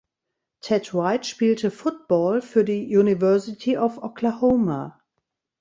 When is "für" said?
2.41-2.63